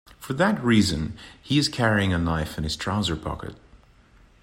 [0.17, 3.55] For that reason he is carrying a knife in his trouser pocket.